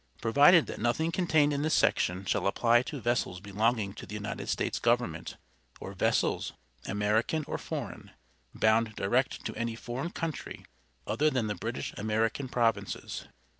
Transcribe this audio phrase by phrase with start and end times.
[0.19, 4.49] Provided that nothing contained in this section, shall apply to vessels belonging to the United
[4.49, 5.37] States Government,
[5.79, 6.53] or vessels,
[6.87, 8.09] American or foreign,
[8.55, 10.65] bound direct to any foreign country
[11.05, 13.27] other than the British American Provinces.